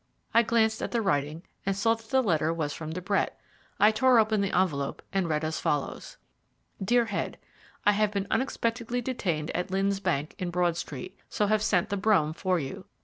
I 0.33 0.41
glanced 0.41 0.81
at 0.81 0.89
the 0.89 0.99
writing, 1.03 1.43
and 1.63 1.77
saw 1.77 1.93
that 1.93 2.09
the 2.09 2.23
letter 2.23 2.51
was 2.51 2.73
from 2.73 2.91
De 2.91 2.99
Brett. 3.03 3.39
I 3.79 3.91
tore 3.91 4.17
open 4.17 4.41
the 4.41 4.51
envelope, 4.57 5.03
and 5.13 5.29
read 5.29 5.43
as 5.43 5.59
follows: 5.59 6.17
"DEAR 6.83 7.05
HEAD, 7.05 7.37
I 7.85 7.91
have 7.91 8.11
been 8.11 8.25
unexpectedly 8.31 9.01
detained 9.01 9.51
at 9.51 9.69
Lynn's 9.69 9.99
bank, 9.99 10.33
in 10.39 10.49
Broad 10.49 10.75
Street, 10.75 11.19
so 11.29 11.45
have 11.45 11.61
sent 11.61 11.89
the 11.89 11.97
brougham 11.97 12.33
for 12.33 12.57
you. 12.59 12.85